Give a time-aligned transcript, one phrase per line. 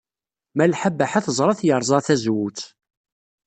[0.57, 2.59] Malḥa Baḥa teẓra-t yerẓa tazewwut.